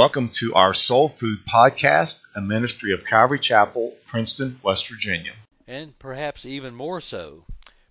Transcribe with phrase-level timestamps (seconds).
[0.00, 5.34] Welcome to our Soul Food Podcast, a ministry of Calvary Chapel, Princeton, West Virginia.
[5.66, 7.44] and perhaps even more so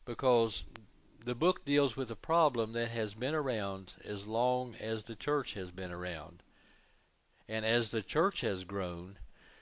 [0.06, 0.64] because
[1.24, 5.54] the book deals with a problem that has been around as long as the church
[5.54, 6.42] has been around.
[7.48, 9.20] And as the church has grown,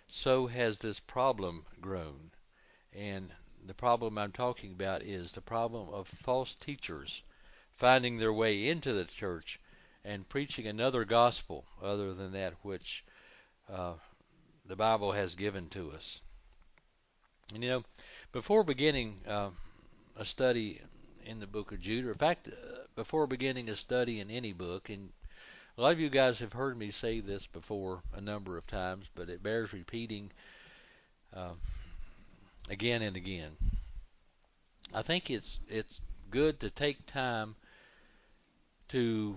[0.08, 2.32] so has this problem grown.
[2.94, 3.30] And
[3.66, 7.24] the problem I'm talking about is the problem of false teachers
[7.76, 9.60] finding their way into the church
[10.04, 13.04] and preaching another gospel other than that which
[13.72, 13.94] uh,
[14.66, 16.22] the Bible has given to us.
[17.54, 17.84] And you know,
[18.32, 19.50] before beginning uh,
[20.18, 20.82] a study
[21.26, 22.52] in the book of Jude, or in fact, uh,
[22.96, 25.10] before beginning a study in any book, and
[25.78, 29.10] a lot of you guys have heard me say this before a number of times,
[29.16, 30.32] but it bears repeating
[31.34, 31.54] um,
[32.70, 33.52] again and again.
[34.94, 36.02] I think it's it's
[36.32, 37.56] good to take time
[38.90, 39.36] to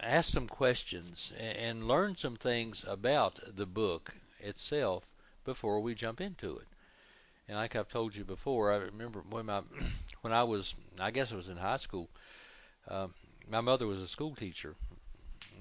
[0.00, 5.04] ask some questions and, learn some things about the book itself
[5.44, 6.66] before we jump into it.
[7.48, 9.62] And like I've told you before, I remember when my
[10.22, 12.08] when I was I guess I was in high school.
[12.88, 13.14] Um,
[13.50, 14.74] my mother was a school teacher.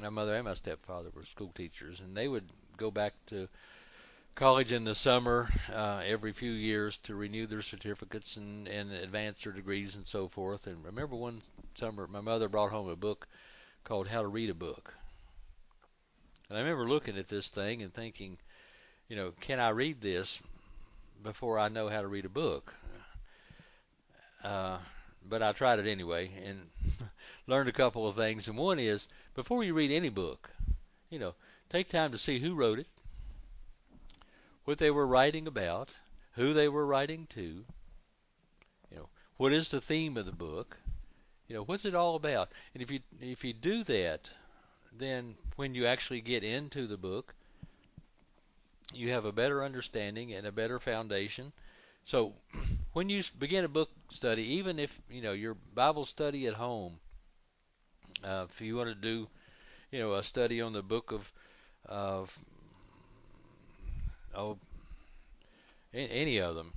[0.01, 2.47] My mother and my stepfather were school teachers, and they would
[2.77, 3.47] go back to
[4.35, 9.41] college in the summer uh, every few years to renew their certificates and, and advance
[9.43, 10.67] their degrees and so forth.
[10.67, 11.41] And remember one
[11.75, 13.27] summer, my mother brought home a book
[13.85, 14.93] called How to Read a Book.
[16.49, 18.37] And I remember looking at this thing and thinking,
[19.07, 20.41] you know, can I read this
[21.23, 22.73] before I know how to read a book?
[24.43, 24.79] Uh,
[25.27, 26.59] but I tried it anyway and
[27.47, 28.47] learned a couple of things.
[28.47, 30.49] And one is before you read any book,
[31.09, 31.35] you know,
[31.69, 32.87] take time to see who wrote it,
[34.65, 35.93] what they were writing about,
[36.33, 40.77] who they were writing to, you know, what is the theme of the book,
[41.47, 42.49] you know, what's it all about.
[42.73, 44.29] And if you if you do that,
[44.97, 47.33] then when you actually get into the book,
[48.93, 51.51] you have a better understanding and a better foundation.
[52.05, 52.33] So
[52.93, 56.99] when you begin a book study, even if you know your Bible study at home,
[58.23, 59.27] uh, if you want to do,
[59.91, 61.31] you know, a study on the book of
[61.85, 62.37] of
[64.33, 64.57] oh,
[65.93, 66.73] any of them,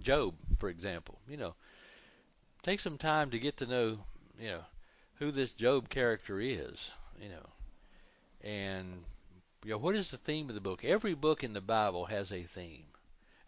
[0.00, 1.54] Job, for example, you know,
[2.62, 3.98] take some time to get to know,
[4.40, 4.64] you know,
[5.18, 7.46] who this Job character is, you know,
[8.42, 9.04] and
[9.64, 10.84] you know what is the theme of the book.
[10.84, 12.84] Every book in the Bible has a theme.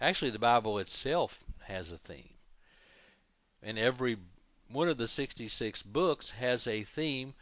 [0.00, 2.34] Actually, the Bible itself has a theme.
[3.62, 4.16] And every
[4.68, 7.34] one of the 66 books has a theme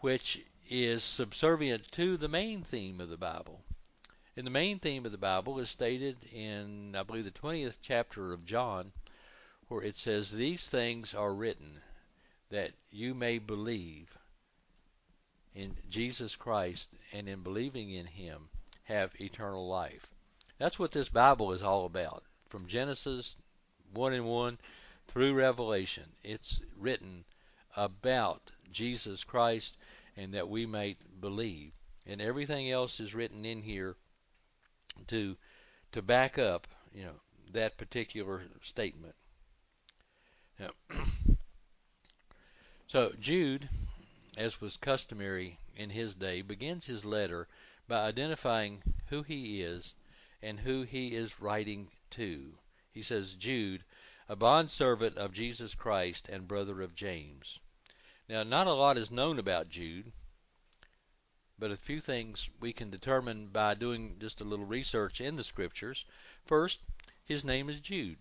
[0.00, 3.62] which is subservient to the main theme of the Bible.
[4.36, 8.32] And the main theme of the Bible is stated in, I believe, the 20th chapter
[8.32, 8.92] of John,
[9.68, 11.80] where it says, These things are written
[12.50, 14.16] that you may believe
[15.54, 18.48] in Jesus Christ and in believing in Him
[18.84, 20.10] have eternal life.
[20.58, 22.24] That's what this Bible is all about.
[22.48, 23.36] From Genesis
[23.92, 24.58] 1 and 1
[25.08, 27.24] through Revelation, it's written
[27.76, 29.78] about Jesus Christ
[30.16, 31.72] and that we might believe.
[32.06, 33.96] And everything else is written in here
[35.08, 35.36] to
[35.92, 37.14] to back up, you know,
[37.52, 39.14] that particular statement.
[42.86, 43.68] So Jude,
[44.36, 47.48] as was customary in his day, begins his letter
[47.88, 49.96] by identifying who he is
[50.40, 52.56] and who he is writing to.
[52.92, 53.82] He says, Jude,
[54.28, 57.58] a bondservant of Jesus Christ and brother of James.
[58.28, 60.12] Now, not a lot is known about Jude,
[61.58, 65.42] but a few things we can determine by doing just a little research in the
[65.42, 66.04] scriptures.
[66.44, 66.80] First,
[67.24, 68.18] his name is Jude.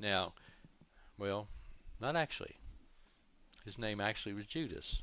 [0.00, 0.32] Now,
[1.18, 1.48] well,
[2.00, 2.56] not actually.
[3.64, 5.02] His name actually was Judas.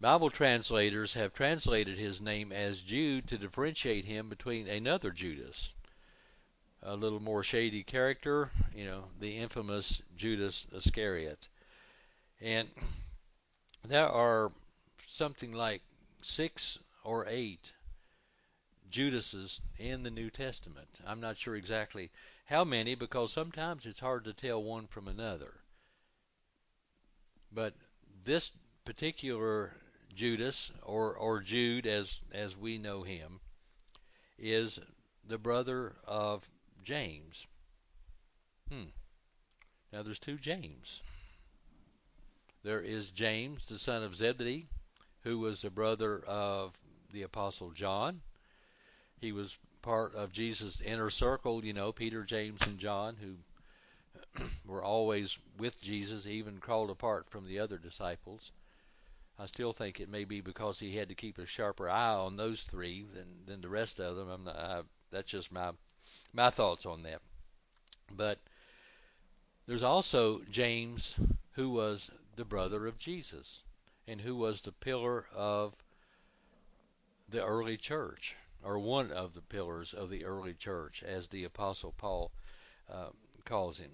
[0.00, 5.74] Bible translators have translated his name as Jude to differentiate him between another Judas,
[6.82, 11.48] a little more shady character, you know, the infamous Judas Iscariot.
[12.42, 12.68] And
[13.84, 14.50] there are
[15.06, 15.80] something like
[16.20, 17.72] six or eight
[18.90, 20.88] Judases in the New Testament.
[21.06, 22.10] I'm not sure exactly
[22.44, 25.52] how many because sometimes it's hard to tell one from another.
[27.52, 27.74] But
[28.24, 28.50] this
[28.84, 29.72] particular
[30.14, 33.40] Judas, or or Jude, as as we know him,
[34.38, 34.78] is
[35.26, 36.46] the brother of
[36.82, 37.46] James.
[38.68, 38.90] Hmm.
[39.92, 41.02] Now there's two James.
[42.62, 44.66] There is James, the son of Zebedee,
[45.22, 46.78] who was the brother of
[47.12, 48.20] the apostle John.
[49.20, 54.82] He was part of Jesus' inner circle, you know, Peter, James, and John, who were
[54.82, 58.50] always with Jesus, even called apart from the other disciples.
[59.38, 62.36] I still think it may be because he had to keep a sharper eye on
[62.36, 64.30] those three than than the rest of them.
[64.30, 65.72] I'm not, I, that's just my
[66.32, 67.20] my thoughts on that.
[68.16, 68.38] But
[69.66, 71.14] there's also James,
[71.52, 73.62] who was the brother of Jesus,
[74.08, 75.74] and who was the pillar of
[77.28, 81.94] the early church, or one of the pillars of the early church, as the Apostle
[81.96, 82.32] Paul
[82.90, 83.10] uh,
[83.44, 83.90] calls him.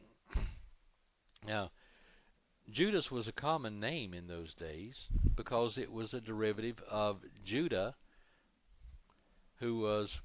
[1.47, 1.71] Now,
[2.71, 7.97] Judas was a common name in those days because it was a derivative of Judah,
[9.59, 10.21] who was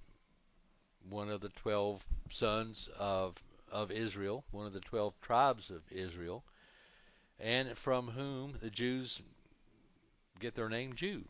[1.09, 6.43] one of the twelve sons of of Israel, one of the twelve tribes of Israel,
[7.39, 9.21] and from whom the Jews
[10.39, 11.25] get their name Jew,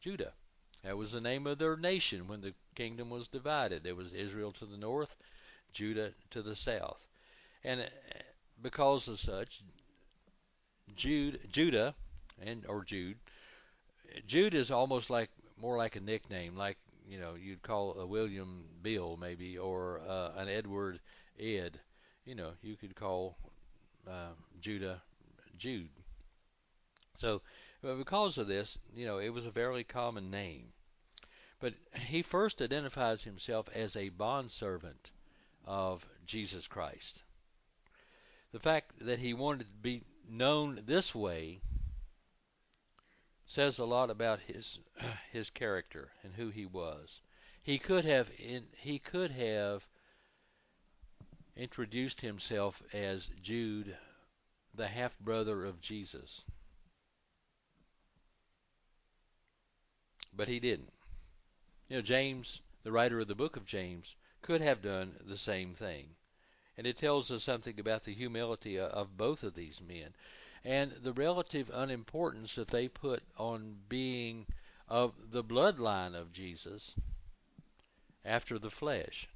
[0.00, 0.32] Judah.
[0.84, 3.82] That was the name of their nation when the kingdom was divided.
[3.82, 5.16] There was Israel to the north,
[5.72, 7.08] Judah to the south.
[7.64, 7.88] And
[8.62, 9.62] because of such,
[10.96, 11.94] Jude, Judah,
[12.40, 13.18] and or Jude,
[14.26, 18.64] Jude is almost like more like a nickname, like you know you'd call a William
[18.82, 21.00] Bill maybe, or uh, an Edward
[21.38, 21.78] Ed.
[22.24, 23.36] You know you could call
[24.08, 25.00] uh, Judah
[25.58, 25.88] Jude.
[27.14, 27.42] So
[27.82, 30.72] because of this, you know, it was a very common name.
[31.60, 35.10] But he first identifies himself as a bondservant
[35.64, 37.22] of Jesus Christ.
[38.52, 41.60] The fact that he wanted to be known this way
[43.46, 44.78] says a lot about his
[45.32, 47.20] his character and who he was.
[47.62, 49.88] He could have in, he could have
[51.56, 53.96] introduced himself as Jude,
[54.74, 56.44] the half brother of Jesus.
[60.34, 60.92] But he didn't.
[61.88, 65.74] You know, James, the writer of the book of James, could have done the same
[65.74, 66.16] thing.
[66.76, 70.14] And it tells us something about the humility of both of these men
[70.64, 74.46] and the relative unimportance that they put on being
[74.88, 76.94] of the bloodline of Jesus
[78.24, 79.28] after the flesh.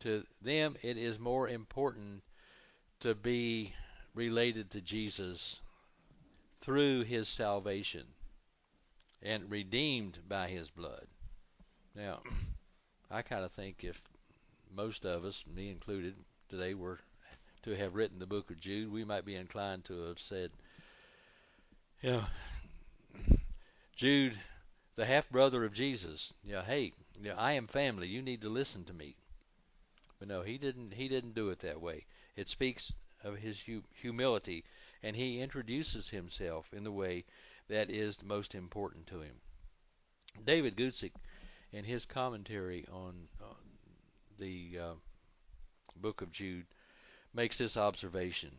[0.00, 2.22] To them, it is more important
[3.00, 3.74] to be
[4.14, 5.60] related to Jesus
[6.60, 8.06] through his salvation
[9.26, 11.06] and redeemed by his blood.
[11.96, 12.20] Now,
[13.10, 14.00] I kind of think if
[14.74, 16.14] most of us, me included,
[16.48, 17.00] today were
[17.64, 20.52] to have written the book of Jude, we might be inclined to have said,
[22.02, 22.24] you know,
[23.96, 24.38] Jude,
[24.94, 28.06] the half brother of Jesus, you know, hey, you know, I am family.
[28.06, 29.16] You need to listen to me.
[30.20, 30.94] But no, he didn't.
[30.94, 32.06] He didn't do it that way.
[32.36, 32.92] It speaks
[33.24, 33.62] of his
[34.00, 34.64] humility,
[35.02, 37.24] and he introduces himself in the way
[37.68, 39.40] that is most important to him.
[40.44, 41.12] David Guzik,
[41.72, 43.56] in his commentary on, on
[44.38, 44.94] the uh,
[45.96, 46.66] book of Jude,
[47.32, 48.50] makes this observation.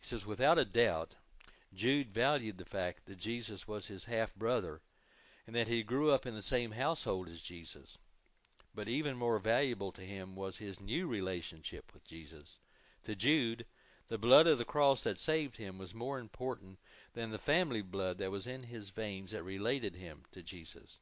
[0.00, 1.14] He says, Without a doubt,
[1.74, 4.80] Jude valued the fact that Jesus was his half brother
[5.46, 7.98] and that he grew up in the same household as Jesus.
[8.74, 12.58] But even more valuable to him was his new relationship with Jesus.
[13.04, 13.66] To Jude,
[14.08, 16.78] the blood of the cross that saved him was more important
[17.14, 20.98] than the family blood that was in his veins that related him to Jesus.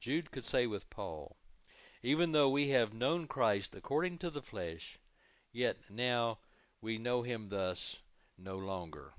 [0.00, 1.36] Jude could say with Paul,
[2.02, 4.98] Even though we have known Christ according to the flesh,
[5.52, 6.38] yet now
[6.80, 7.98] we know him thus
[8.36, 9.14] no longer.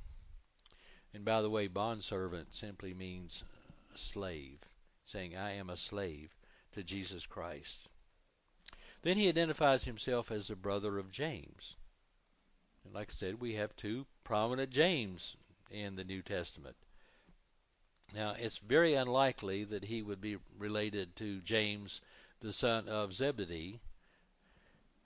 [1.14, 3.44] And by the way, bondservant simply means
[3.96, 4.60] slave,
[5.06, 6.36] saying, I am a slave
[6.74, 7.90] to Jesus Christ.
[9.02, 11.78] Then he identifies himself as the brother of James.
[12.84, 15.36] And like I said, we have two prominent James
[15.72, 16.76] in the New Testament.
[18.14, 22.00] Now, it's very unlikely that he would be related to James,
[22.40, 23.82] the son of Zebedee,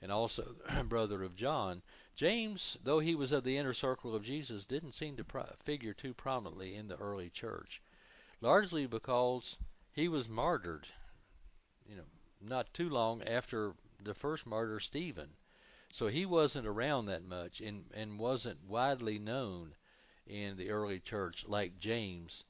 [0.02, 1.82] and also brother of John.
[2.16, 5.94] James, though he was of the inner circle of Jesus, didn't seem to pro- figure
[5.94, 7.82] too prominently in the early church,
[8.40, 9.58] largely because
[9.94, 10.88] he was martyred,
[11.88, 12.06] you know,
[12.40, 15.36] not too long after the first martyr, Stephen.
[15.92, 19.76] So he wasn't around that much and, and wasn't widely known
[20.28, 22.44] in the early church like James,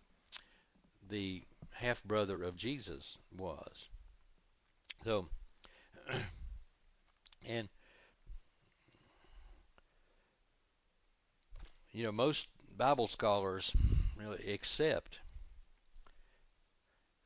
[1.10, 3.90] the half brother of Jesus, was.
[5.04, 5.28] So,
[7.48, 7.68] and
[11.92, 12.48] you know, most
[12.78, 13.76] Bible scholars
[14.18, 15.20] really accept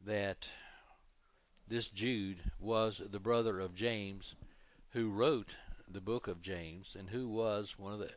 [0.05, 0.47] that
[1.67, 4.35] this Jude was the brother of James
[4.91, 5.55] who wrote
[5.89, 8.11] the book of James and who was one of the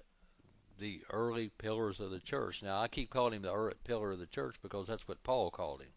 [0.79, 2.63] the early pillars of the church.
[2.63, 5.51] Now I keep calling him the early pillar of the church because that's what Paul
[5.51, 5.91] called him.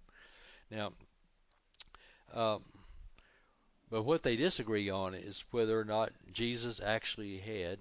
[0.70, 0.94] Now,
[2.34, 2.64] um,
[3.90, 7.80] but what they disagree on is whether or not Jesus actually had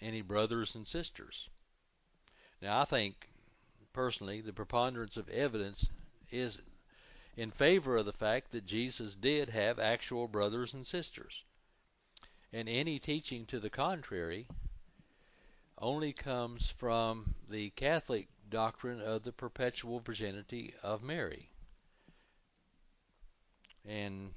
[0.00, 1.48] any brothers and sisters.
[2.62, 3.28] Now I think
[3.92, 5.90] personally the preponderance of evidence
[6.30, 6.60] is
[7.36, 11.44] in favor of the fact that Jesus did have actual brothers and sisters.
[12.52, 14.46] And any teaching to the contrary
[15.80, 21.48] only comes from the Catholic doctrine of the perpetual virginity of Mary.
[23.86, 24.32] And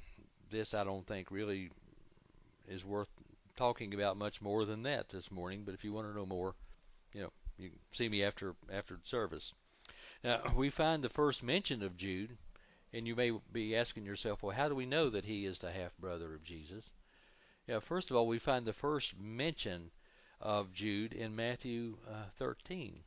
[0.49, 1.69] this I don't think really
[2.67, 3.09] is worth
[3.57, 6.55] talking about much more than that this morning, but if you want to know more,
[7.13, 9.53] you know, you can see me after after service.
[10.23, 12.37] Now, we find the first mention of Jude
[12.93, 15.71] and you may be asking yourself, well, how do we know that he is the
[15.71, 16.89] half brother of Jesus?
[17.67, 19.89] Yeah, first of all, we find the first mention
[20.43, 22.99] of Jude in Matthew uh, 13,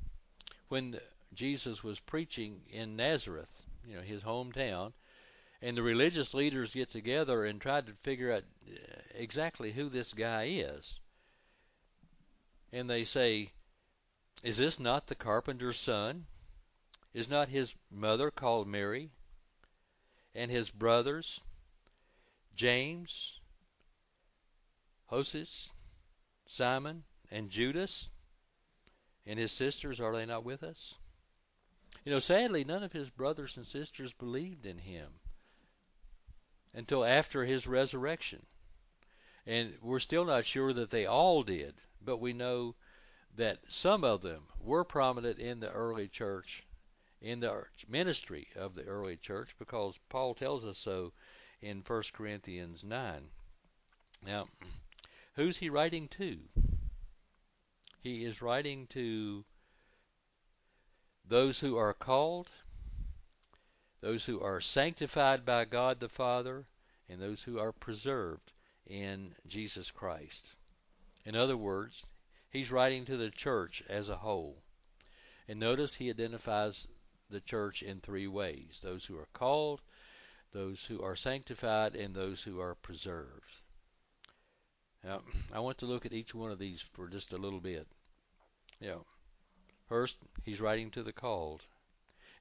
[0.68, 0.98] when
[1.32, 4.92] Jesus was preaching in Nazareth, you know, his hometown,
[5.62, 8.76] and the religious leaders get together and try to figure out uh,
[9.14, 10.98] exactly who this guy is.
[12.72, 13.52] And they say,
[14.42, 16.26] Is this not the carpenter's son?
[17.14, 19.12] Is not his mother called Mary?
[20.36, 21.40] and his brothers,
[22.54, 23.40] James,
[25.10, 25.72] Joses,
[26.46, 28.08] Simon, and Judas,
[29.26, 30.94] and his sisters, are they not with us?
[32.04, 35.08] You know, sadly, none of his brothers and sisters believed in him
[36.72, 38.44] until after his resurrection.
[39.46, 42.74] And we're still not sure that they all did, but we know
[43.34, 46.62] that some of them were prominent in the early church
[47.20, 51.12] in the ministry of the early church because Paul tells us so
[51.60, 53.30] in 1 Corinthians 9.
[54.24, 54.46] Now,
[55.34, 56.38] who's he writing to?
[58.06, 59.44] He is writing to
[61.24, 62.48] those who are called,
[64.00, 66.68] those who are sanctified by God the Father,
[67.08, 68.52] and those who are preserved
[68.86, 70.54] in Jesus Christ.
[71.24, 72.06] In other words,
[72.48, 74.62] he's writing to the church as a whole.
[75.48, 76.86] And notice he identifies
[77.28, 79.80] the church in three ways those who are called,
[80.52, 83.62] those who are sanctified, and those who are preserved.
[85.02, 85.22] Now,
[85.52, 87.88] I want to look at each one of these for just a little bit.
[88.80, 89.06] Know,
[89.88, 91.62] first, he's writing to the called.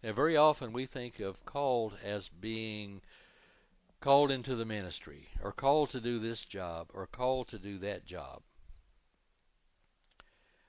[0.04, 3.01] And very often we think of called as being
[4.01, 8.06] called into the ministry, or called to do this job, or called to do that
[8.06, 8.44] job.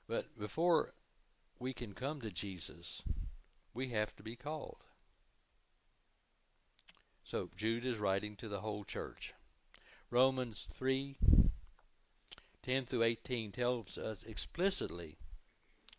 [0.06, 0.94] But before
[1.58, 3.02] we can come to Jesus,
[3.74, 4.78] we have to be called.
[7.24, 9.34] So Jude is writing to the whole church.
[10.10, 11.16] Romans 3
[12.62, 15.18] 10 through 18 tells us explicitly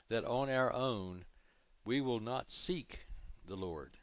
[0.10, 1.26] that on our own
[1.84, 3.06] we will not seek
[3.46, 3.98] the Lord.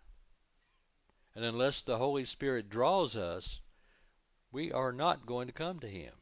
[1.35, 3.61] And unless the Holy Spirit draws us,
[4.53, 6.15] we are not going to come to Him.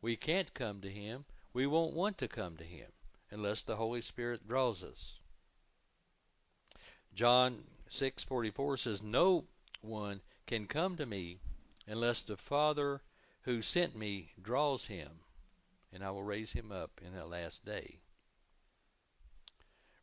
[0.00, 1.24] We can't come to Him.
[1.52, 2.90] We won't want to come to Him
[3.30, 5.22] unless the Holy Spirit draws us.
[7.14, 9.46] John 6:44 says, "No
[9.80, 11.38] one can come to me
[11.86, 13.00] unless the Father
[13.42, 15.10] who sent me draws him,
[15.92, 18.00] and I will raise him up in that last day."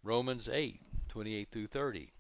[0.06, 2.12] Romans 8:28 through 30.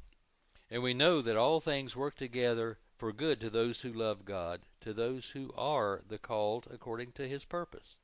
[0.69, 4.61] And we know that all things work together for good to those who love God,
[4.79, 7.99] to those who are the called according to his purpose.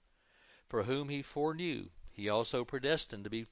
[0.68, 3.48] For whom he foreknew, he also predestined to be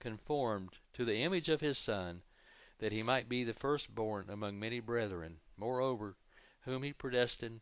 [0.00, 2.22] conformed to the image of his Son
[2.78, 5.38] that he might be the firstborn among many brethren.
[5.58, 6.16] Moreover,
[6.62, 7.60] whom he predestined,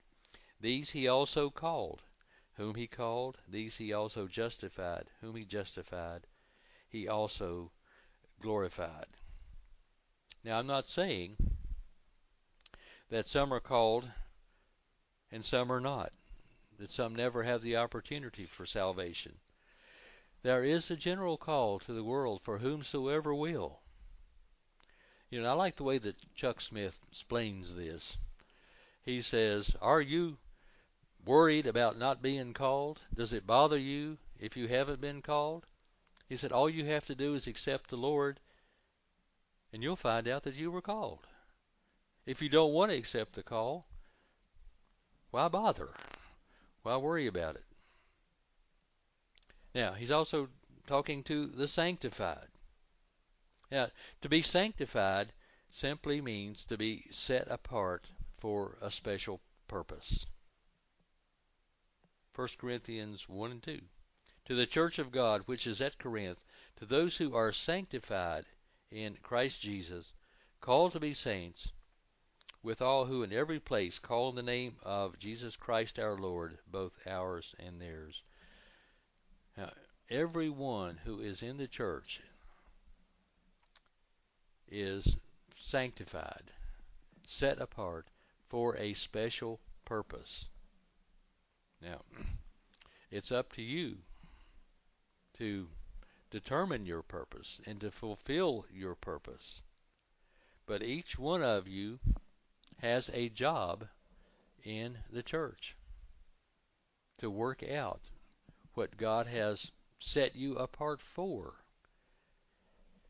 [0.61, 2.05] these he also called.
[2.55, 5.11] Whom he called, these he also justified.
[5.21, 6.29] Whom he justified,
[6.89, 7.73] he also
[8.41, 9.07] glorified.
[10.45, 11.37] Now, I'm not saying
[13.11, 14.09] that some are called
[15.33, 16.13] and some are not,
[16.79, 19.37] that some never have the opportunity for salvation.
[20.43, 23.81] There is a general call to the world for whomsoever will.
[25.31, 28.17] You know, I like the way that Chuck Smith explains this.
[29.03, 30.39] He says, Are you
[31.25, 33.01] worried about not being called?
[33.13, 35.67] Does it bother you if you haven't been called?
[36.29, 38.41] He said, All you have to do is accept the Lord,
[39.73, 41.27] and you'll find out that you were called.
[42.25, 43.87] If you don't want to accept the call,
[45.31, 45.95] why bother?
[46.83, 47.65] Why worry about it?
[49.75, 50.49] Now, he's also
[50.87, 52.49] talking to the sanctified.
[53.71, 53.91] Now,
[54.23, 55.33] to be sanctified
[55.71, 60.27] simply means to be set apart for a special purpose.
[62.35, 63.81] 1 Corinthians 1 and 2.
[64.47, 66.45] To the church of God which is at Corinth,
[66.77, 68.47] to those who are sanctified
[68.91, 70.13] in Christ Jesus,
[70.61, 71.73] called to be saints,
[72.63, 76.59] with all who in every place call in the name of Jesus Christ our Lord,
[76.69, 78.23] both ours and theirs.
[79.57, 79.73] Now,
[80.09, 82.21] everyone who is in the church
[84.69, 85.17] is
[85.57, 86.53] sanctified,
[87.27, 88.07] set apart
[88.49, 90.49] for a special purpose.
[91.81, 92.03] Now,
[93.11, 93.99] it's up to you
[95.39, 95.69] to
[96.31, 99.63] determine your purpose and to fulfill your purpose.
[100.67, 101.99] But each one of you
[102.81, 103.87] has a job
[104.65, 105.77] in the church
[107.19, 108.01] to work out
[108.75, 111.55] what God has set you apart for.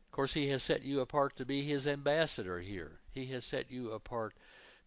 [0.05, 2.99] Of course, He has set you apart to be His ambassador here.
[3.11, 4.33] He has set you apart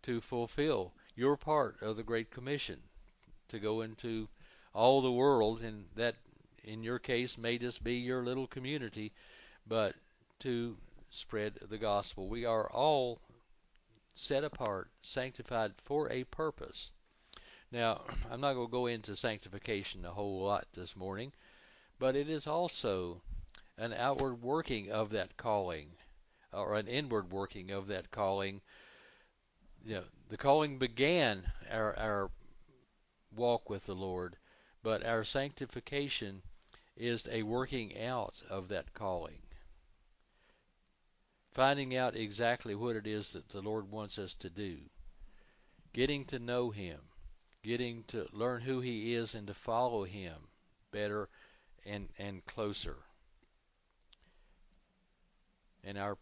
[0.02, 2.80] to fulfill your part of the Great Commission,
[3.48, 4.28] to go into
[4.72, 6.14] all the world, and that,
[6.70, 9.12] in your case, may just be your little community,
[9.66, 9.96] but
[10.38, 10.76] to
[11.10, 12.28] spread the gospel.
[12.28, 13.20] We are all
[14.14, 16.92] set apart, sanctified for a purpose.
[17.72, 21.32] Now, I'm not going to go into sanctification a whole lot this morning,
[21.98, 23.20] but it is also
[23.76, 25.90] an outward working of that calling,
[26.52, 28.60] or an inward working of that calling.
[29.84, 32.30] You know, the calling began our, our
[33.34, 34.36] walk with the Lord,
[34.84, 36.42] but our sanctification
[37.00, 39.38] is a working out of that calling.
[41.52, 44.78] Finding out exactly what it is that the Lord wants us to do.
[45.94, 47.00] Getting to know Him.
[47.62, 50.36] Getting to learn who He is and to follow Him
[50.92, 51.28] better
[51.86, 52.96] and, and closer.
[55.82, 56.18] And our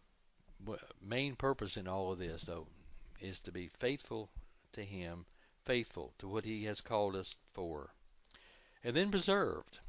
[1.02, 2.68] main purpose in all of this, though,
[3.20, 4.30] is to be faithful
[4.72, 5.26] to Him,
[5.64, 7.92] faithful to what He has called us for,
[8.84, 9.80] and then preserved.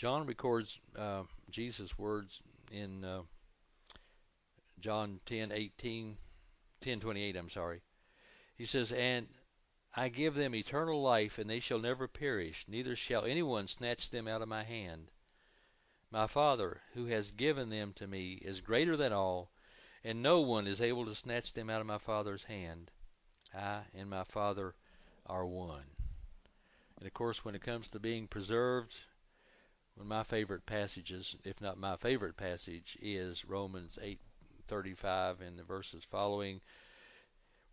[0.00, 3.20] John records uh, Jesus' words in uh,
[4.78, 6.16] John 10, 18,
[6.80, 7.82] 10, 28, I'm sorry.
[8.56, 9.28] He says, And
[9.94, 14.26] I give them eternal life, and they shall never perish, neither shall anyone snatch them
[14.26, 15.10] out of my hand.
[16.10, 19.50] My Father, who has given them to me, is greater than all,
[20.02, 22.90] and no one is able to snatch them out of my Father's hand.
[23.54, 24.74] I and my Father
[25.26, 25.84] are one.
[26.96, 28.98] And of course, when it comes to being preserved,
[30.00, 35.62] one of my favorite passages, if not my favorite passage, is Romans 8:35 and the
[35.62, 36.62] verses following,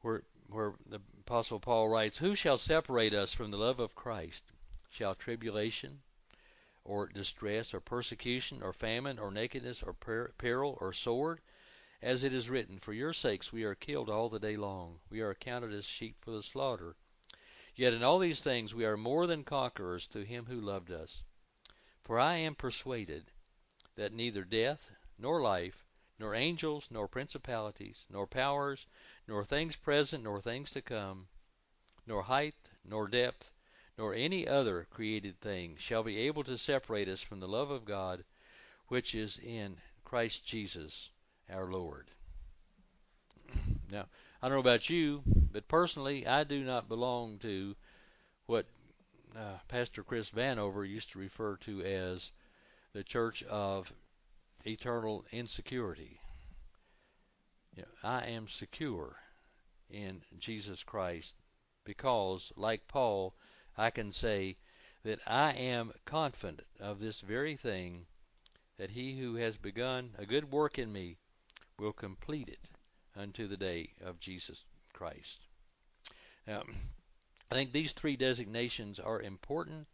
[0.01, 4.43] where where the apostle Paul writes, "Who shall separate us from the love of Christ?
[4.89, 6.01] Shall tribulation,
[6.83, 11.39] or distress, or persecution, or famine, or nakedness, or peril, or sword?"
[12.01, 14.99] As it is written, For your sakes we are killed all the day long.
[15.09, 16.97] We are accounted as sheep for the slaughter.
[17.73, 21.23] Yet in all these things we are more than conquerors through him who loved us.
[22.07, 23.33] For I am persuaded
[23.95, 25.85] that neither death, nor life,
[26.17, 28.87] nor angels, nor principalities, nor powers,
[29.27, 31.27] nor things present, nor things to come,
[32.05, 33.51] nor height, nor depth,
[33.97, 37.83] nor any other created thing shall be able to separate us from the love of
[37.83, 38.23] God
[38.87, 41.11] which is in Christ Jesus
[41.49, 42.09] our Lord.
[43.91, 44.07] Now,
[44.41, 47.75] I don't know about you, but personally, I do not belong to
[48.45, 48.65] what
[49.35, 52.31] uh, Pastor Chris Vanover used to refer to as
[52.93, 53.93] the church of
[54.65, 56.19] eternal insecurity.
[57.75, 59.15] You know, I am secure
[59.89, 61.35] in Jesus Christ
[61.83, 63.35] because, like Paul,
[63.77, 64.57] I can say
[65.03, 68.07] that I am confident of this very thing
[68.77, 71.17] that he who has begun a good work in me
[71.79, 72.69] will complete it
[73.15, 75.41] unto the day of Jesus Christ.
[76.45, 76.63] Now,
[77.51, 79.87] I think these three designations are important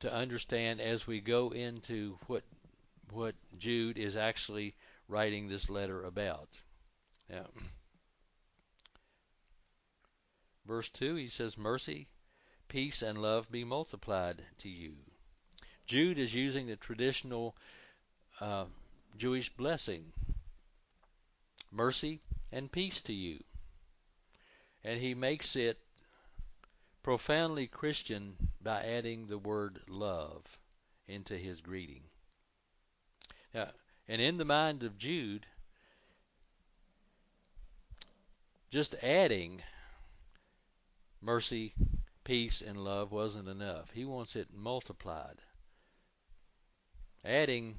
[0.00, 2.42] to understand as we go into what
[3.10, 4.74] what Jude is actually
[5.08, 6.48] writing this letter about.
[7.30, 7.46] Now,
[10.66, 12.08] verse 2, he says, Mercy,
[12.66, 14.96] peace, and love be multiplied to you.
[15.86, 17.56] Jude is using the traditional
[18.40, 18.64] uh,
[19.16, 20.12] Jewish blessing
[21.70, 23.42] mercy and peace to you.
[24.82, 25.78] And he makes it
[27.06, 30.58] profoundly Christian by adding the word love
[31.06, 32.02] into his greeting.
[33.54, 33.68] Now,
[34.08, 35.46] and in the mind of Jude,
[38.70, 39.62] just adding
[41.22, 41.74] mercy,
[42.24, 43.92] peace, and love wasn't enough.
[43.92, 45.36] He wants it multiplied.
[47.24, 47.76] adding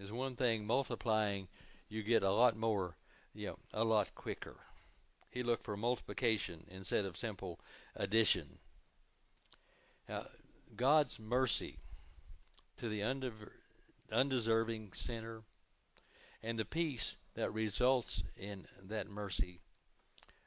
[0.00, 1.46] is one thing, multiplying
[1.88, 2.96] you get a lot more,
[3.36, 4.56] you know, a lot quicker.
[5.36, 7.60] He looked for multiplication instead of simple
[7.94, 8.58] addition.
[10.08, 10.26] Now,
[10.74, 11.78] God's mercy
[12.78, 13.02] to the
[14.10, 15.42] undeserving sinner
[16.42, 19.60] and the peace that results in that mercy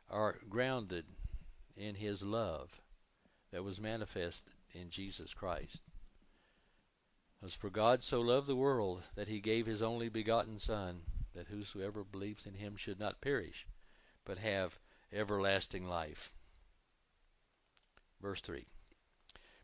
[0.10, 1.06] are grounded
[1.78, 2.76] in his love
[3.52, 5.84] that was manifest in Jesus Christ.
[7.44, 11.04] As for God so loved the world that he gave his only begotten Son,
[11.36, 13.68] that whosoever believes in him should not perish,
[14.30, 14.78] but have
[15.12, 16.32] everlasting life.
[18.22, 18.64] Verse 3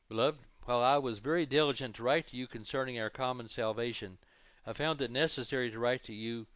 [0.09, 4.17] Beloved, while I was very diligent to write to you concerning our common salvation,
[4.65, 6.47] I found it necessary to write to you,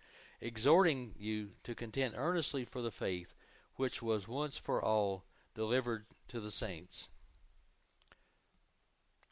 [0.42, 3.36] exhorting you to contend earnestly for the faith
[3.76, 7.08] which was once for all delivered to the saints.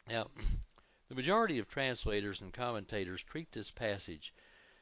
[0.08, 0.30] Now,
[1.10, 4.36] the majority of translators and commentators treat this passage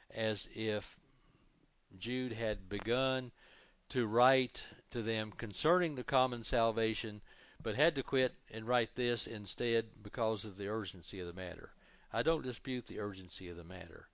[0.10, 1.00] as if
[1.98, 3.32] Jude had begun
[3.96, 7.22] to write to them concerning the common salvation,
[7.64, 11.72] but had to quit and write this instead because of the urgency of the matter.
[12.12, 14.10] I don't dispute the urgency of the matter,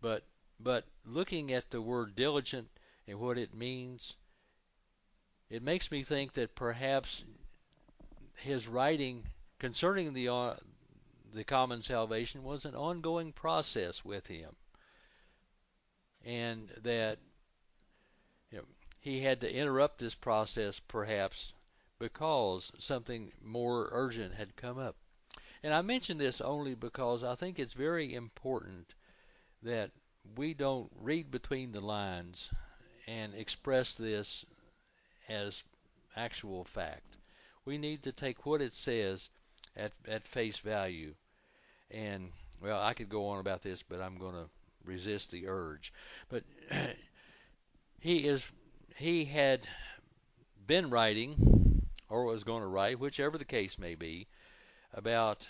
[0.00, 0.24] but
[0.58, 2.70] but looking at the word diligent
[3.06, 4.16] and what it means,
[5.50, 7.22] it makes me think that perhaps
[8.36, 9.24] his writing
[9.58, 10.54] concerning the uh,
[11.34, 14.56] the common salvation was an ongoing process with him,
[16.24, 17.18] and that
[18.50, 18.64] you know,
[19.00, 21.52] he had to interrupt this process perhaps
[21.98, 24.96] because something more urgent had come up.
[25.62, 28.94] And I mention this only because I think it's very important
[29.62, 29.90] that
[30.36, 32.50] we don't read between the lines
[33.06, 34.44] and express this
[35.28, 35.64] as
[36.16, 37.16] actual fact.
[37.64, 39.28] We need to take what it says
[39.76, 41.14] at, at face value.
[41.90, 42.30] And,
[42.60, 44.48] well, I could go on about this, but I'm going to
[44.84, 45.92] resist the urge.
[46.28, 46.44] But
[48.00, 48.46] he is
[48.98, 49.66] he had
[50.66, 54.26] been writing or was going to write, whichever the case may be,
[54.92, 55.46] about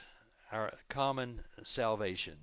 [0.53, 2.37] our common salvation.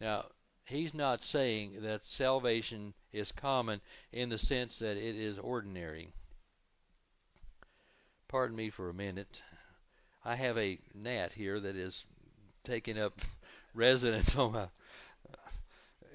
[0.00, 0.24] Now,
[0.64, 6.12] he's not saying that salvation is common in the sense that it is ordinary.
[8.28, 9.42] Pardon me for a minute.
[10.24, 12.04] I have a gnat here that is
[12.64, 13.20] taking up
[13.74, 14.68] residence on my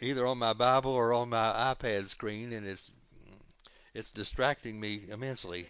[0.01, 2.91] either on my Bible or on my iPad screen, and it's
[3.95, 5.67] it's distracting me immensely.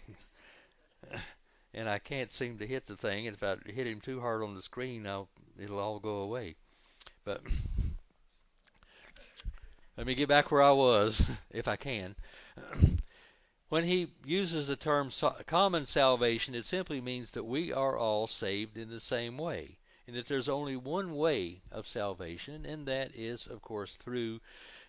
[1.72, 3.26] and I can't seem to hit the thing.
[3.26, 6.56] If I hit him too hard on the screen, I'll, it'll all go away.
[7.24, 7.40] But
[9.96, 12.16] let me get back where I was, if I can.
[13.68, 15.10] When he uses the term
[15.46, 20.16] common salvation, it simply means that we are all saved in the same way, and
[20.16, 24.40] that there's only one way of salvation, and that is, of course, through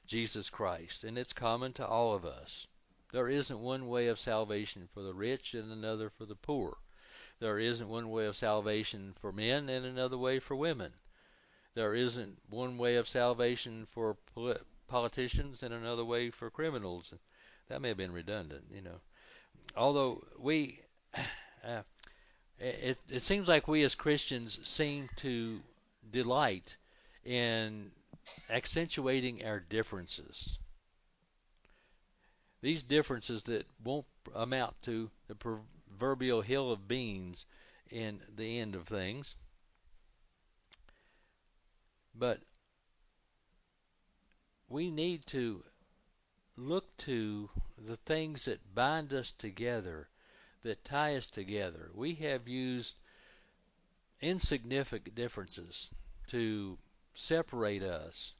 [0.07, 2.65] Jesus Christ, and it's common to all of us.
[3.11, 6.77] There isn't one way of salvation for the rich and another for the poor.
[7.39, 10.93] There isn't one way of salvation for men and another way for women.
[11.73, 14.17] There isn't one way of salvation for
[14.87, 17.13] politicians and another way for criminals
[17.67, 18.99] that may have been redundant, you know.
[19.75, 20.81] Although we,
[21.63, 21.83] uh,
[22.59, 25.61] it, it seems like we as Christians seem to
[26.09, 26.75] delight
[27.23, 27.91] in
[28.49, 30.57] accentuating our differences.
[32.61, 37.45] These differences that won't amount to the proverbial hill of beans
[37.91, 39.35] in the end of things.
[42.15, 42.39] But
[44.69, 45.63] we need to
[46.55, 50.09] look to the things that bind us together,
[50.63, 51.91] that tie us together.
[51.93, 52.97] We have used
[54.19, 55.89] insignificant differences
[56.27, 56.77] to
[57.13, 58.33] separate us.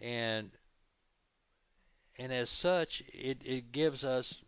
[0.00, 0.50] And
[2.18, 4.40] and as such it, it gives us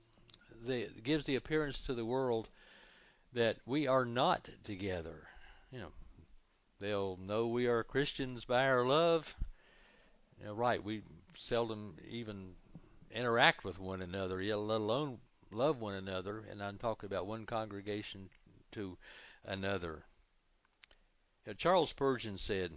[0.66, 2.48] the gives the appearance to the world
[3.33, 5.29] that we are not together.
[5.70, 5.92] You know,
[6.81, 9.35] they'll know we are Christians by our love.
[10.40, 11.02] You know, right, we
[11.35, 12.55] seldom even
[13.11, 15.18] interact with one another, yet let alone
[15.50, 16.44] love one another.
[16.50, 18.29] And I'm talking about one congregation
[18.72, 18.96] to
[19.44, 20.02] another.
[21.46, 22.72] Now, Charles Spurgeon said,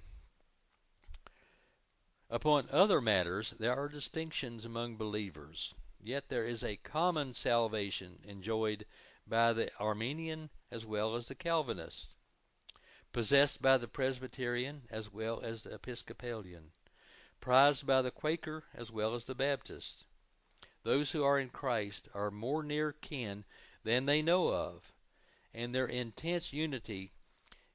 [2.31, 8.85] Upon other matters there are distinctions among believers, yet there is a common salvation enjoyed
[9.25, 12.15] by the Arminian as well as the Calvinist,
[13.11, 16.71] possessed by the Presbyterian as well as the Episcopalian,
[17.41, 20.05] prized by the Quaker as well as the Baptist,
[20.83, 23.43] those who are in Christ are more near kin
[23.83, 24.93] than they know of,
[25.51, 27.11] and their intense unity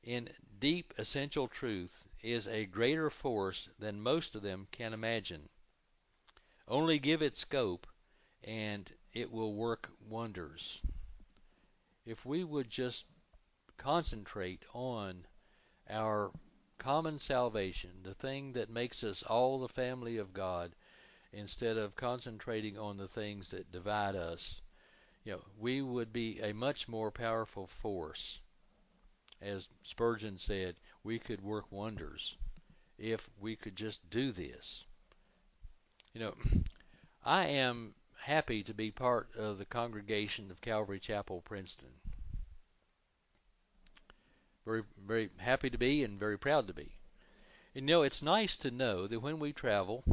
[0.04, 5.48] in deep essential truth is a greater force than most of them can imagine.
[6.68, 7.86] Only give it scope
[8.42, 10.82] and it will work wonders.
[12.04, 13.06] If we would just
[13.78, 15.26] concentrate on
[15.88, 16.30] our
[16.78, 20.74] common salvation, the thing that makes us all the family of God,
[21.32, 24.60] instead of concentrating on the things that divide us,
[25.24, 28.40] you know, we would be a much more powerful force.
[29.40, 32.36] As Spurgeon said, we could work wonders
[32.98, 34.86] if we could just do this.
[36.12, 36.34] You know,
[37.24, 41.90] I am happy to be part of the congregation of Calvary Chapel, Princeton.
[44.64, 46.92] Very, very happy to be and very proud to be.
[47.74, 50.04] And you know, it's nice to know that when we travel,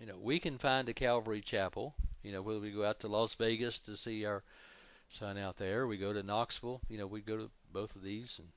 [0.00, 1.94] you know, we can find a Calvary Chapel.
[2.22, 4.42] You know, whether we go out to Las Vegas to see our
[5.10, 6.80] son out there, we go to Knoxville.
[6.88, 8.48] You know, we go to both of these, and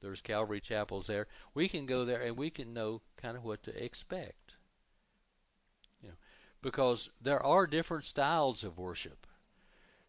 [0.00, 1.26] there's Calvary Chapels there.
[1.54, 4.54] We can go there and we can know kind of what to expect.
[6.02, 6.14] You know,
[6.62, 9.26] because there are different styles of worship.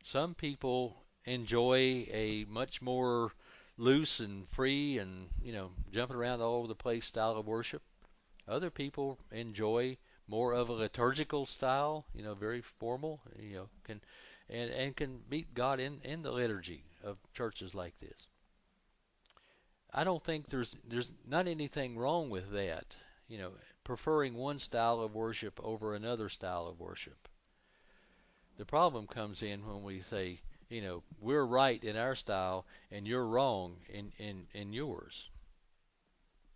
[0.03, 3.33] Some people enjoy a much more
[3.77, 7.81] loose and free and you know jumping around all over the place style of worship.
[8.47, 14.01] Other people enjoy more of a liturgical style, you know, very formal, you know, can
[14.49, 18.27] and and can meet God in in the liturgy of churches like this.
[19.93, 22.95] I don't think there's there's not anything wrong with that,
[23.27, 23.51] you know,
[23.84, 27.27] preferring one style of worship over another style of worship.
[28.58, 33.08] The problem comes in when we say, you know, we're right in our style and
[33.08, 35.30] you're wrong in, in, in yours.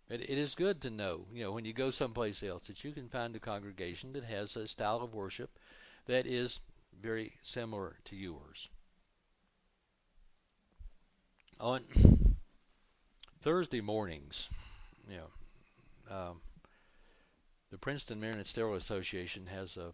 [0.08, 2.92] It, it is good to know, you know, when you go someplace else that you
[2.92, 5.50] can find a congregation that has a style of worship
[6.06, 6.60] that is
[7.02, 8.68] very similar to yours.
[11.58, 11.80] On
[13.46, 14.50] Thursday mornings,
[15.08, 16.40] you know, um,
[17.70, 19.92] the Princeton Ministerial Association has a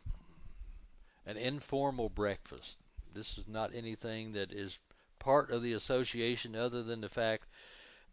[1.26, 2.78] an informal breakfast
[3.14, 4.78] this is not anything that is
[5.18, 7.44] part of the association other than the fact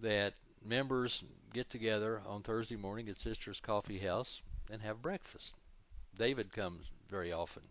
[0.02, 0.34] that
[0.66, 1.24] members
[1.54, 5.56] get together on Thursday morning at Sister's Coffee House and have breakfast.
[6.18, 7.64] David comes very often.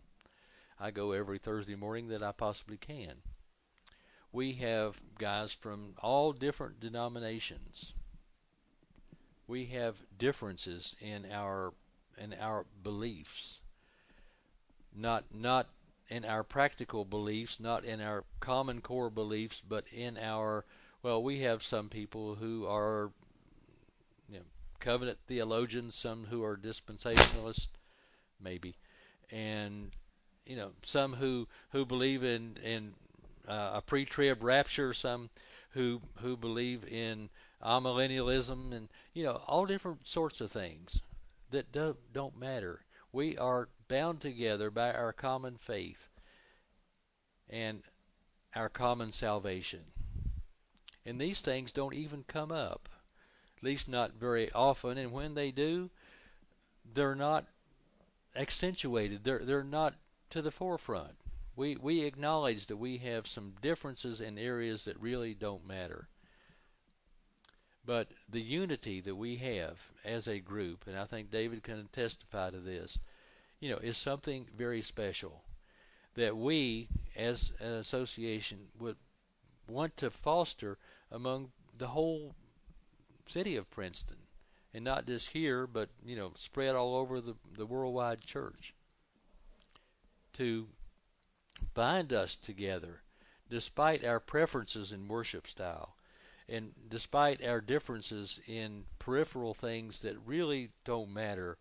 [0.79, 3.13] I go every Thursday morning that I possibly can.
[4.31, 7.93] We have guys from all different denominations.
[9.47, 11.73] We have differences in our
[12.17, 13.61] in our beliefs.
[14.95, 15.67] Not not
[16.09, 20.65] in our practical beliefs, not in our common core beliefs, but in our
[21.01, 23.11] well, we have some people who are
[24.29, 24.45] you know,
[24.79, 27.69] covenant theologians, some who are dispensationalists,
[28.39, 28.75] maybe,
[29.31, 29.91] and
[30.45, 32.93] you know some who who believe in in
[33.49, 35.29] uh, a pre-trib rapture, some
[35.71, 37.29] who who believe in
[37.61, 41.01] amillennialism, and you know all different sorts of things
[41.49, 42.81] that don't don't matter.
[43.11, 46.07] We are bound together by our common faith
[47.49, 47.81] and
[48.55, 49.81] our common salvation.
[51.05, 52.87] And these things don't even come up,
[53.57, 54.97] at least not very often.
[54.97, 55.89] And when they do,
[56.93, 57.45] they're not
[58.35, 59.23] accentuated.
[59.23, 59.95] They're they're not
[60.31, 61.15] to the forefront.
[61.59, 66.07] We we acknowledge that we have some differences in areas that really don't matter.
[67.83, 72.51] But the unity that we have as a group, and I think David can testify
[72.51, 72.97] to this,
[73.59, 75.43] you know, is something very special.
[76.15, 78.95] That we as an association would
[79.67, 80.77] want to foster
[81.11, 82.33] among the whole
[83.27, 84.17] city of Princeton.
[84.73, 88.73] And not just here but you know spread all over the, the worldwide church.
[90.35, 90.69] To
[91.73, 93.01] bind us together
[93.49, 95.95] despite our preferences in worship style
[96.47, 101.57] and despite our differences in peripheral things that really don't matter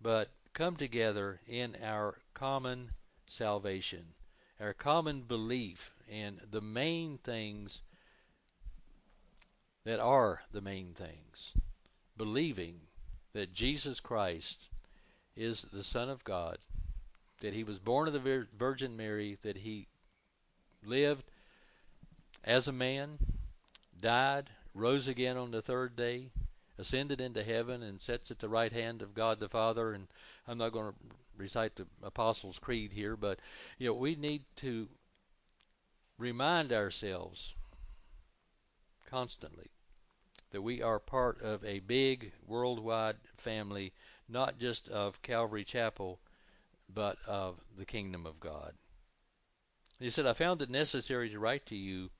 [0.00, 2.90] but come together in our common
[3.26, 4.04] salvation,
[4.60, 7.82] our common belief in the main things
[9.84, 11.54] that are the main things.
[12.16, 12.80] Believing
[13.34, 14.68] that Jesus Christ
[15.36, 16.58] is the Son of God,
[17.40, 19.86] that he was born of the Virgin Mary, that he
[20.84, 21.24] lived
[22.44, 23.18] as a man,
[24.00, 26.30] died, rose again on the third day,
[26.78, 29.92] ascended into heaven, and sits at the right hand of God the Father.
[29.92, 30.06] And
[30.46, 30.98] I'm not going to
[31.36, 33.38] recite the Apostles' Creed here, but
[33.78, 34.88] you know we need to
[36.18, 37.54] remind ourselves
[39.06, 39.70] constantly
[40.50, 43.92] that we are part of a big worldwide family,
[44.28, 46.18] not just of Calvary Chapel,
[46.88, 48.74] but of the kingdom of God.
[49.98, 52.10] He said, I found it necessary to write to you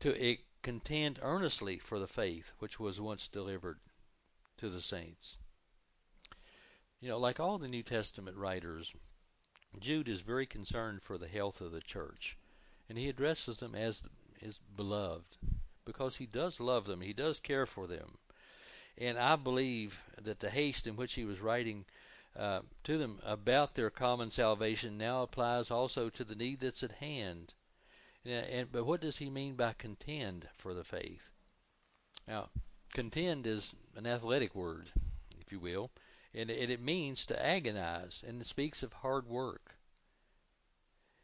[0.00, 3.78] to contend earnestly for the faith which was once delivered
[4.58, 5.38] to the saints.
[7.00, 8.92] You know, like all the New Testament writers,
[9.78, 12.36] Jude is very concerned for the health of the church,
[12.88, 14.06] and he addresses them as
[14.38, 15.36] his beloved
[15.84, 18.16] because he does love them, he does care for them.
[18.96, 21.84] And I believe that the haste in which he was writing
[22.36, 26.92] uh, to them about their common salvation now applies also to the need that's at
[26.92, 27.54] hand.
[28.24, 31.30] And, and, but what does he mean by contend for the faith?
[32.26, 32.48] Now,
[32.92, 34.90] contend is an athletic word,
[35.40, 35.90] if you will,
[36.34, 39.74] and it, it means to agonize, and it speaks of hard work.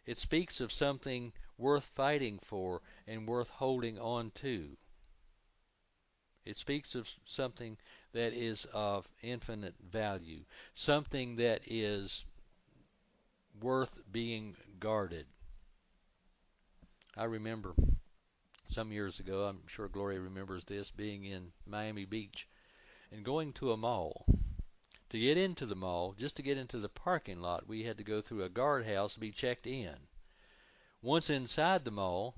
[0.07, 4.77] It speaks of something worth fighting for and worth holding on to.
[6.44, 7.77] It speaks of something
[8.12, 10.40] that is of infinite value,
[10.75, 12.25] something that is
[13.61, 15.27] worth being guarded.
[17.16, 17.75] I remember
[18.68, 22.49] some years ago, I'm sure Gloria remembers this, being in Miami Beach
[23.11, 24.25] and going to a mall.
[25.11, 28.05] To get into the mall, just to get into the parking lot, we had to
[28.05, 29.96] go through a guardhouse to be checked in.
[31.03, 32.35] Once inside the mall,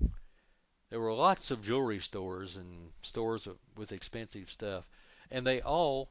[0.89, 4.87] there were lots of jewelry stores and stores with expensive stuff,
[5.31, 6.07] and they all,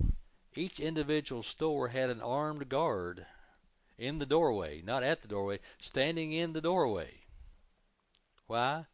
[0.55, 3.27] each individual store had an armed guard
[3.99, 7.11] in the doorway, not at the doorway, standing in the doorway.
[8.47, 8.87] Why?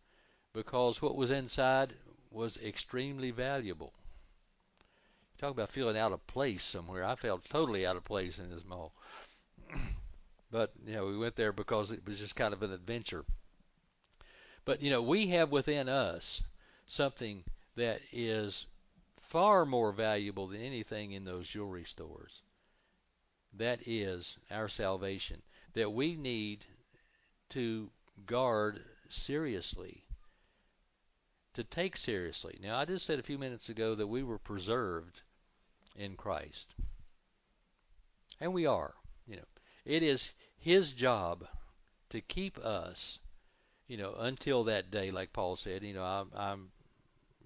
[0.53, 1.95] Because what was inside
[2.31, 3.93] was extremely valuable.
[5.39, 7.05] Talk about feeling out of place somewhere.
[7.05, 8.93] I felt totally out of place in this mall.
[10.51, 13.25] but, you know, we went there because it was just kind of an adventure.
[14.65, 16.43] But, you know, we have within us
[16.87, 17.45] something
[17.77, 18.67] that is
[19.29, 22.43] far more valuable than anything in those jewelry stores.
[23.55, 25.43] That is our salvation,
[25.75, 26.65] that we need
[27.51, 27.91] to
[28.27, 30.05] guard seriously,
[31.55, 32.59] to take seriously.
[32.63, 35.23] Now, I just said a few minutes ago that we were preserved
[35.97, 36.75] in Christ.
[38.41, 38.95] And we are,
[39.27, 39.43] you know.
[39.85, 41.47] It is his job
[42.11, 43.19] to keep us
[43.89, 46.69] you know, until that day, like Paul said, you know, I'm, I'm,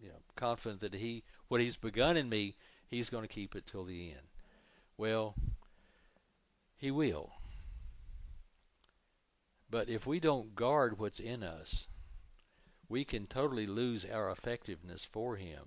[0.02, 2.56] you know, confident that he, what he's begun in me,
[2.88, 4.26] he's going to keep it till the end.
[4.96, 5.34] Well,
[6.78, 7.30] he will.
[9.68, 11.90] But if we don't guard what's in us,
[12.88, 15.62] we can totally lose our effectiveness for him.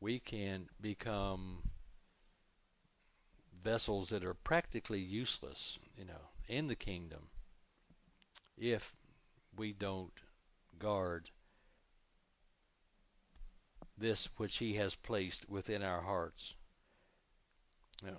[0.00, 1.62] We can become
[3.62, 7.28] vessels that are practically useless, you know, in the kingdom
[8.58, 8.92] if
[9.56, 10.18] we don't
[10.80, 11.30] guard
[14.00, 16.54] this which he has placed within our hearts.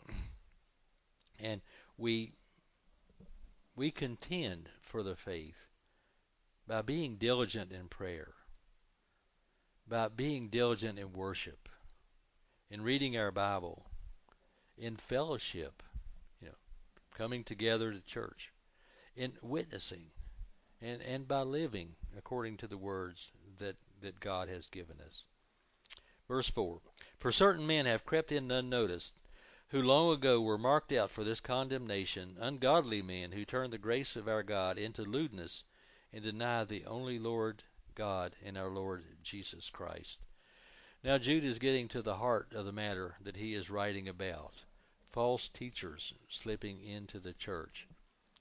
[1.43, 1.59] And
[1.97, 2.33] we
[3.75, 5.67] we contend for the faith
[6.67, 8.31] by being diligent in prayer,
[9.87, 11.67] by being diligent in worship,
[12.69, 13.83] in reading our Bible,
[14.77, 15.81] in fellowship,
[16.41, 16.55] you know,
[17.15, 18.51] coming together to church,
[19.15, 20.11] in witnessing,
[20.79, 25.23] and, and by living according to the words that, that God has given us.
[26.31, 26.79] Verse 4
[27.19, 29.19] For certain men have crept in unnoticed,
[29.67, 34.15] who long ago were marked out for this condemnation, ungodly men who turn the grace
[34.15, 35.65] of our God into lewdness
[36.13, 37.63] and deny the only Lord
[37.95, 40.21] God and our Lord Jesus Christ.
[41.03, 44.53] Now Jude is getting to the heart of the matter that he is writing about
[45.09, 47.89] false teachers slipping into the church.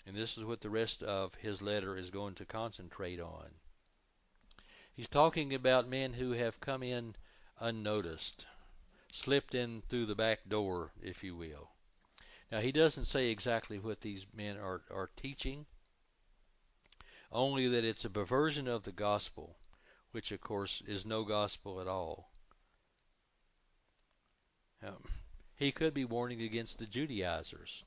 [0.06, 3.50] And this is what the rest of his letter is going to concentrate on.
[4.92, 7.16] He's talking about men who have come in
[7.60, 8.46] unnoticed,
[9.12, 11.70] slipped in through the back door, if you will.
[12.50, 15.66] Now, he doesn't say exactly what these men are, are teaching,
[17.30, 19.56] only that it's a perversion of the gospel,
[20.10, 22.28] which, of course, is no gospel at all.
[24.82, 25.04] Um,
[25.56, 27.84] he could be warning against the Judaizers.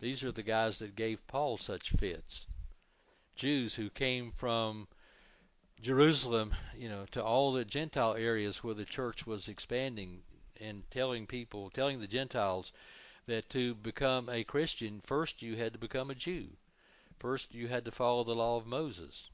[0.00, 2.46] These are the guys that gave Paul such fits.
[3.36, 4.88] Jews who came from
[5.80, 10.22] Jerusalem, you know, to all the Gentile areas where the church was expanding
[10.60, 12.72] and telling people, telling the Gentiles
[13.26, 16.48] that to become a Christian, first you had to become a Jew.
[17.18, 19.28] First you had to follow the law of Moses.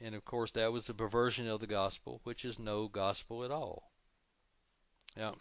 [0.00, 3.50] And of course that was a perversion of the gospel, which is no gospel at
[3.50, 3.90] all.
[5.16, 5.36] Now,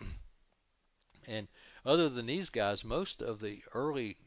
[1.28, 1.47] and
[1.86, 4.18] other than these guys, most of the early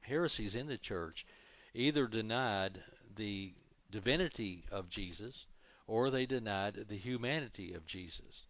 [0.00, 1.26] heresies in the church
[1.74, 2.82] either denied
[3.16, 3.54] the
[3.92, 5.46] divinity of Jesus
[5.86, 8.46] or they denied the humanity of Jesus.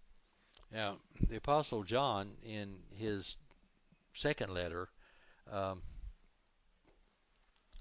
[0.71, 3.37] Now, the Apostle John, in his
[4.15, 4.89] second letter,
[5.51, 5.83] um,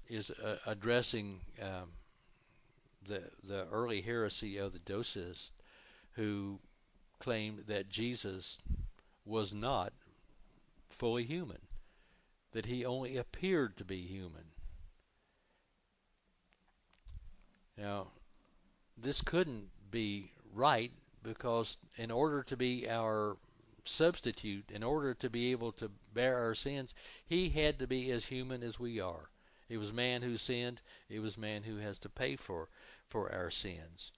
[0.08, 1.92] is uh, addressing um,
[3.06, 5.52] the the early heresy of the Docetists,
[6.12, 6.58] who
[7.18, 8.58] claimed that Jesus
[9.24, 9.92] was not
[10.90, 11.60] fully human,
[12.50, 14.44] that he only appeared to be human.
[17.76, 18.12] Now,
[18.96, 20.92] this couldn't be right
[21.22, 23.36] because in order to be our
[23.84, 26.94] substitute, in order to be able to bear our sins,
[27.26, 29.28] he had to be as human as we are.
[29.68, 30.80] It was man who sinned.
[31.08, 32.68] It was man who has to pay for
[33.08, 34.12] for our sins.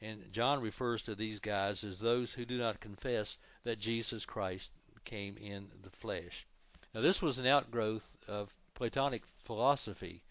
[0.00, 4.72] And John refers to these guys as those who do not confess that Jesus Christ
[5.04, 6.46] came in the flesh.
[6.94, 10.22] Now, this was an outgrowth of Platonic philosophy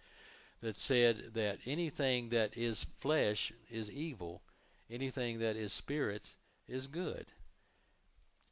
[0.61, 4.41] that said that anything that is flesh is evil,
[4.89, 6.29] anything that is spirit
[6.67, 7.25] is good.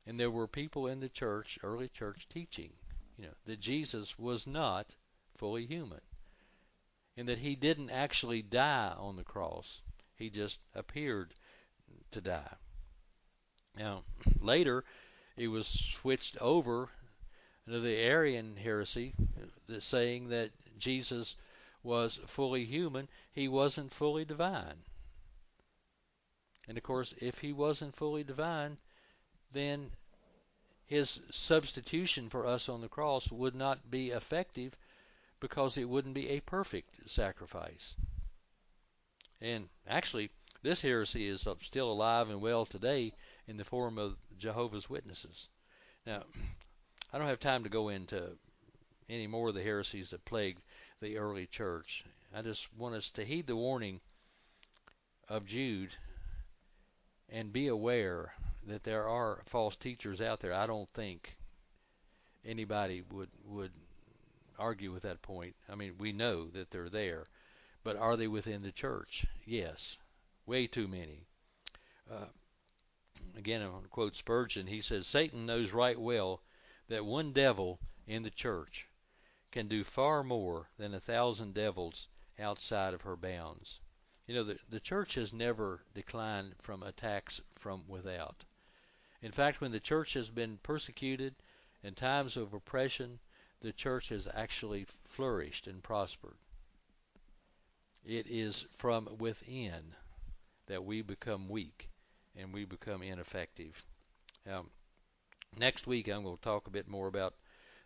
[0.05, 2.71] And there were people in the church, early church, teaching,
[3.17, 4.95] you know, that Jesus was not
[5.35, 6.01] fully human
[7.17, 9.81] and that he didn't actually die on the cross.
[10.15, 11.33] He just appeared
[12.11, 12.55] to die.
[13.77, 14.03] Now,
[14.39, 14.83] later,
[15.35, 16.89] it was switched over
[17.67, 19.13] to the Arian heresy,
[19.69, 21.35] uh, saying that Jesus
[21.87, 24.83] was fully human, he wasn't fully divine.
[26.67, 28.77] And of course, if he wasn't fully divine,
[29.53, 29.89] then
[30.85, 34.77] his substitution for us on the cross would not be effective
[35.39, 37.95] because it wouldn't be a perfect sacrifice.
[39.39, 40.29] And actually,
[40.63, 43.13] this heresy is still alive and well today
[43.47, 45.47] in the form of Jehovah's Witnesses.
[46.05, 46.23] Now,
[47.13, 48.37] I don't have time to go into
[49.07, 50.61] any more of the heresies that plagued
[50.99, 52.03] the early church.
[52.33, 54.01] I just want us to heed the warning
[55.29, 55.95] of Jude
[57.29, 58.33] and be aware
[58.65, 60.53] that there are false teachers out there.
[60.53, 61.35] I don't think
[62.43, 63.71] anybody would would
[64.57, 65.55] argue with that point.
[65.69, 67.27] I mean, we know that they're there,
[67.83, 69.25] but are they within the church?
[69.45, 69.97] Yes,
[70.45, 71.27] way too many.
[72.09, 72.25] Uh,
[73.37, 74.65] again, to quote Spurgeon.
[74.65, 76.41] He says, Satan knows right well
[76.87, 78.87] that one devil in the church
[79.57, 83.79] can do far more than a thousand devils outside of her bounds.
[84.27, 88.45] You know, the, the church has never declined from attacks from without.
[89.23, 91.33] In fact, when the church has been persecuted
[91.81, 93.17] in times of oppression,
[93.61, 96.37] the church has actually flourished and prospered.
[98.05, 99.95] It is from within
[100.67, 101.89] that we become weak
[102.35, 103.83] and we become ineffective.
[104.45, 104.69] Um,
[105.57, 107.33] next week, I'm going to talk a bit more about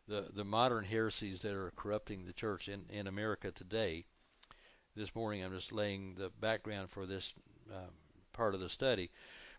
[0.08, 4.06] the, the modern heresies that are corrupting the church in, in America today.
[4.96, 7.34] This morning, I'm just laying the background for this
[7.72, 7.90] uh,
[8.34, 9.10] part of the study.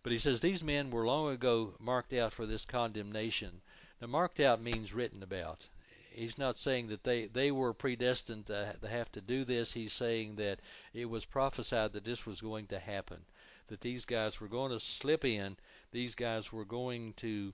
[0.03, 3.63] But he says these men were long ago marked out for this condemnation.
[4.01, 5.67] Now, marked out means written about
[6.15, 9.73] he's not saying that they they were predestined to, to have to do this.
[9.73, 10.61] He's saying that
[10.93, 13.25] it was prophesied that this was going to happen,
[13.69, 15.57] that these guys were going to slip in.
[15.91, 17.53] These guys were going to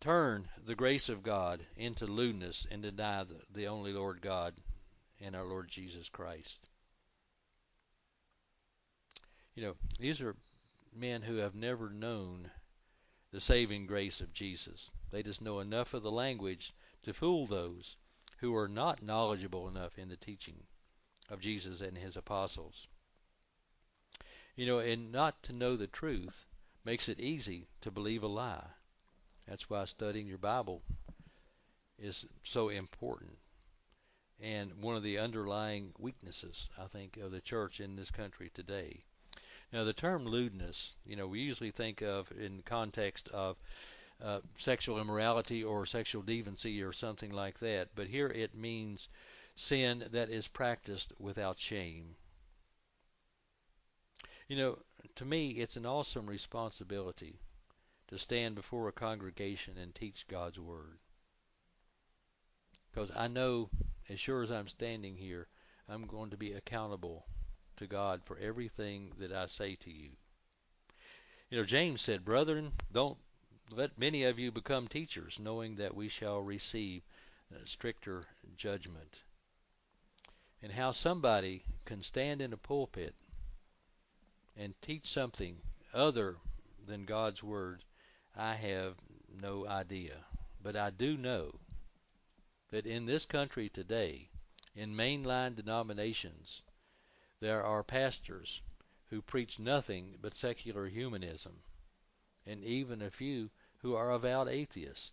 [0.00, 4.54] turn the grace of God into lewdness and deny the, the only Lord God
[5.20, 6.68] and our Lord Jesus Christ.
[9.54, 10.36] You know, these are
[10.94, 12.50] men who have never known
[13.30, 14.90] the saving grace of Jesus.
[15.10, 16.72] They just know enough of the language
[17.02, 17.96] to fool those
[18.38, 20.62] who are not knowledgeable enough in the teaching
[21.28, 22.88] of Jesus and his apostles.
[24.56, 26.46] You know, and not to know the truth
[26.84, 28.66] makes it easy to believe a lie.
[29.50, 30.80] That's why studying your Bible
[31.98, 33.36] is so important.
[34.38, 39.00] And one of the underlying weaknesses, I think, of the church in this country today.
[39.72, 43.56] Now, the term lewdness, you know, we usually think of in the context of
[44.22, 47.88] uh, sexual immorality or sexual deviancy or something like that.
[47.96, 49.08] But here it means
[49.56, 52.14] sin that is practiced without shame.
[54.46, 54.78] You know,
[55.16, 57.40] to me, it's an awesome responsibility
[58.10, 60.98] to stand before a congregation and teach God's Word.
[62.92, 63.70] Because I know,
[64.08, 65.46] as sure as I'm standing here,
[65.88, 67.24] I'm going to be accountable
[67.76, 70.10] to God for everything that I say to you.
[71.50, 73.18] You know, James said, Brethren, don't
[73.70, 77.02] let many of you become teachers, knowing that we shall receive
[77.52, 78.24] uh, stricter
[78.56, 79.20] judgment.
[80.62, 83.14] And how somebody can stand in a pulpit
[84.56, 85.56] and teach something
[85.94, 86.36] other
[86.86, 87.84] than God's Word,
[88.36, 88.96] I have
[89.28, 90.24] no idea.
[90.62, 91.60] But I do know
[92.70, 94.30] that in this country today,
[94.74, 96.62] in mainline denominations,
[97.40, 98.62] there are pastors
[99.06, 101.62] who preach nothing but secular humanism,
[102.46, 105.12] and even a few who are avowed atheists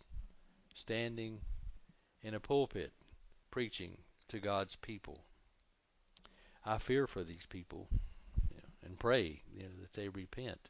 [0.76, 1.42] standing
[2.22, 2.94] in a pulpit
[3.50, 3.98] preaching
[4.28, 5.24] to God's people.
[6.64, 7.88] I fear for these people
[8.52, 10.70] you know, and pray you know, that they repent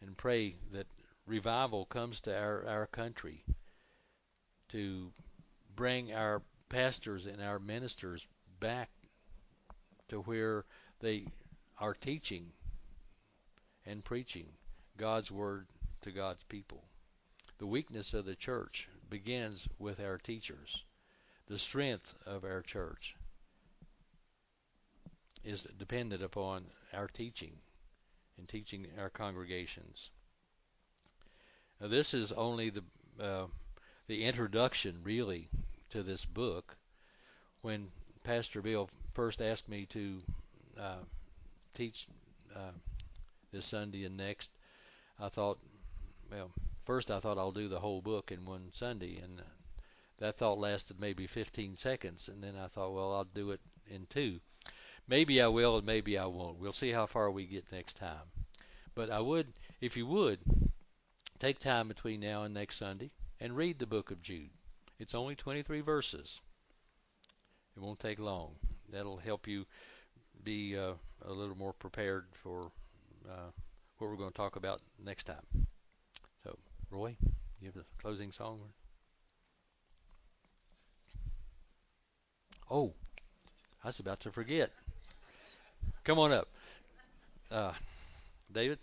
[0.00, 0.86] and pray that
[1.26, 3.44] revival comes to our, our country
[4.68, 5.12] to
[5.76, 8.26] bring our pastors and our ministers
[8.60, 8.90] back
[10.08, 10.64] to where
[11.00, 11.26] they
[11.78, 12.52] are teaching
[13.86, 14.46] and preaching
[14.96, 15.66] God's word
[16.02, 16.82] to God's people.
[17.58, 20.84] The weakness of the church begins with our teachers.
[21.46, 23.16] The strength of our church
[25.44, 27.52] is dependent upon our teaching
[28.40, 30.10] and teaching our congregations.
[31.80, 32.82] Now, this is only the
[33.20, 33.46] uh,
[34.08, 35.48] the introduction, really,
[35.90, 36.76] to this book.
[37.62, 37.88] When
[38.24, 40.22] Pastor Bill first asked me to
[40.78, 41.04] uh,
[41.74, 42.08] teach
[42.56, 42.72] uh,
[43.52, 44.50] this Sunday and next,
[45.20, 45.58] I thought,
[46.30, 46.50] well,
[46.86, 49.40] first I thought I'll do the whole book in one Sunday, and
[50.18, 54.06] that thought lasted maybe 15 seconds, and then I thought, well, I'll do it in
[54.06, 54.40] two.
[55.10, 56.60] Maybe I will, and maybe I won't.
[56.60, 58.30] We'll see how far we get next time.
[58.94, 59.48] But I would,
[59.80, 60.38] if you would,
[61.40, 64.50] take time between now and next Sunday and read the book of Jude.
[65.00, 66.40] It's only 23 verses.
[67.76, 68.54] It won't take long.
[68.92, 69.66] That'll help you
[70.44, 70.92] be uh,
[71.26, 72.70] a little more prepared for
[73.28, 73.50] uh,
[73.98, 75.66] what we're going to talk about next time.
[76.44, 76.56] So,
[76.88, 77.16] Roy,
[77.60, 78.60] you have the closing song.
[82.70, 82.92] Oh,
[83.82, 84.70] I was about to forget.
[86.04, 86.48] Come on up.
[87.50, 87.72] Uh,
[88.52, 88.78] David?